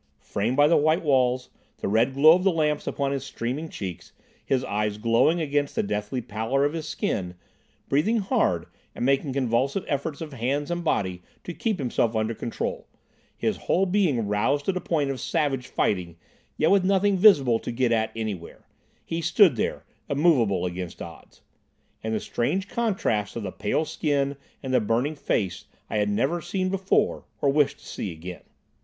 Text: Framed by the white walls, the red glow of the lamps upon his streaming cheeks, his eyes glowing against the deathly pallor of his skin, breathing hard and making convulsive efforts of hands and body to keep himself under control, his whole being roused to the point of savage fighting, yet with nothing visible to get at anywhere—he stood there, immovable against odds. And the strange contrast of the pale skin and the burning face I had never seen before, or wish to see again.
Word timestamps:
Framed 0.23 0.57
by 0.57 0.67
the 0.67 0.77
white 0.77 1.03
walls, 1.03 1.51
the 1.77 1.87
red 1.87 2.15
glow 2.15 2.33
of 2.35 2.43
the 2.43 2.51
lamps 2.51 2.87
upon 2.87 3.11
his 3.11 3.23
streaming 3.23 3.69
cheeks, 3.69 4.13
his 4.43 4.63
eyes 4.63 4.97
glowing 4.97 5.39
against 5.39 5.75
the 5.75 5.83
deathly 5.83 6.21
pallor 6.23 6.65
of 6.65 6.73
his 6.73 6.87
skin, 6.87 7.35
breathing 7.87 8.17
hard 8.17 8.65
and 8.95 9.05
making 9.05 9.31
convulsive 9.33 9.85
efforts 9.87 10.19
of 10.19 10.33
hands 10.33 10.71
and 10.71 10.83
body 10.83 11.21
to 11.43 11.53
keep 11.53 11.77
himself 11.77 12.15
under 12.15 12.33
control, 12.33 12.87
his 13.37 13.57
whole 13.57 13.85
being 13.85 14.25
roused 14.27 14.65
to 14.65 14.71
the 14.71 14.81
point 14.81 15.11
of 15.11 15.19
savage 15.21 15.67
fighting, 15.67 16.17
yet 16.57 16.71
with 16.71 16.83
nothing 16.83 17.15
visible 17.15 17.59
to 17.59 17.71
get 17.71 17.91
at 17.91 18.11
anywhere—he 18.15 19.21
stood 19.21 19.55
there, 19.55 19.83
immovable 20.09 20.65
against 20.65 20.99
odds. 20.99 21.43
And 22.03 22.15
the 22.15 22.19
strange 22.19 22.67
contrast 22.67 23.35
of 23.35 23.43
the 23.43 23.51
pale 23.51 23.85
skin 23.85 24.35
and 24.63 24.73
the 24.73 24.81
burning 24.81 25.13
face 25.13 25.65
I 25.91 25.97
had 25.97 26.09
never 26.09 26.41
seen 26.41 26.69
before, 26.69 27.25
or 27.39 27.49
wish 27.49 27.75
to 27.77 27.85
see 27.85 28.11
again. 28.11 28.41